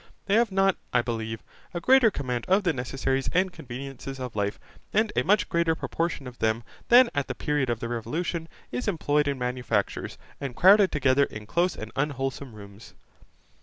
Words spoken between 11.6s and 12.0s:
and